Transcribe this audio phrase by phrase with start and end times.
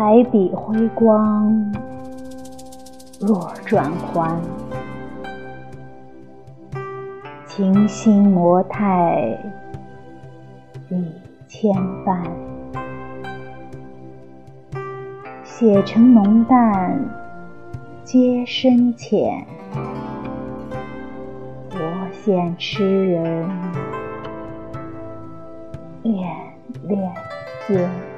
[0.00, 1.54] 彩笔辉光
[3.20, 4.40] 若转还，
[7.44, 9.38] 情心魔态
[10.88, 11.04] 理
[11.46, 11.70] 千
[12.02, 12.18] 般，
[15.44, 16.98] 写成浓淡
[18.02, 19.44] 皆深浅，
[21.72, 21.78] 我
[22.10, 23.50] 羡痴人
[26.02, 26.26] 恋
[26.84, 27.12] 恋
[27.68, 28.09] 间。